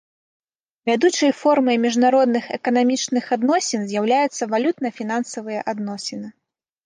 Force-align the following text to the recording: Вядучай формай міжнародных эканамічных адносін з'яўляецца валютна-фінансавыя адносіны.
Вядучай 0.89 1.31
формай 1.41 1.77
міжнародных 1.83 2.45
эканамічных 2.57 3.29
адносін 3.37 3.81
з'яўляецца 3.91 4.43
валютна-фінансавыя 4.53 5.61
адносіны. 5.75 6.27